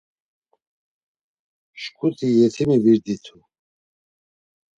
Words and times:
Şǩu 1.81 2.07
yetimi 2.37 2.77
virditu. 2.83 3.37